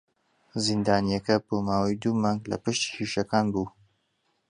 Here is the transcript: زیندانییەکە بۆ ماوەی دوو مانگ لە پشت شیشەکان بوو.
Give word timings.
زیندانییەکە 0.65 1.35
بۆ 1.45 1.55
ماوەی 1.67 1.99
دوو 2.03 2.19
مانگ 2.23 2.41
لە 2.51 2.57
پشت 2.63 2.81
شیشەکان 2.93 3.45
بوو. 3.53 3.67